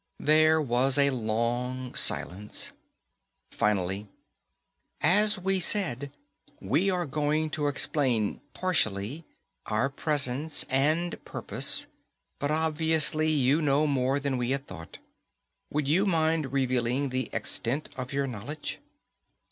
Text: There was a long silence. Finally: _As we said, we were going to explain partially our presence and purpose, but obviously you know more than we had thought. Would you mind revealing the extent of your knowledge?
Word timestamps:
There 0.19 0.59
was 0.59 0.97
a 0.97 1.11
long 1.11 1.93
silence. 1.93 2.71
Finally: 3.51 4.07
_As 5.03 5.37
we 5.37 5.59
said, 5.59 6.11
we 6.59 6.91
were 6.91 7.05
going 7.05 7.51
to 7.51 7.67
explain 7.67 8.41
partially 8.55 9.25
our 9.67 9.91
presence 9.91 10.63
and 10.71 11.23
purpose, 11.23 11.85
but 12.39 12.49
obviously 12.49 13.29
you 13.29 13.61
know 13.61 13.85
more 13.85 14.19
than 14.19 14.39
we 14.39 14.49
had 14.49 14.65
thought. 14.65 14.97
Would 15.69 15.87
you 15.87 16.07
mind 16.07 16.51
revealing 16.51 17.09
the 17.09 17.29
extent 17.31 17.89
of 17.95 18.11
your 18.11 18.25
knowledge? 18.25 18.79